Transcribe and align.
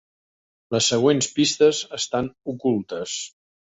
Les 0.75 0.87
següents 0.93 1.31
pistes 1.37 1.85
estan 2.01 2.35
ocultes. 2.57 3.19